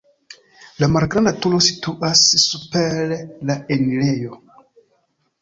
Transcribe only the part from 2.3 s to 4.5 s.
super la enirejo.